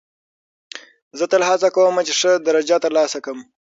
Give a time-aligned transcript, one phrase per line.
[1.17, 3.37] زه تل هڅه کوم، چي ښه درجه ترلاسه کم.